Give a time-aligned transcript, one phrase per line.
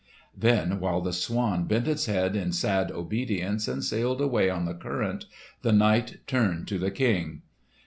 [0.35, 4.73] Then while the swan bent its head in sad obedience and sailed away on the
[4.73, 5.25] current,
[5.61, 7.43] the knight turned to the King.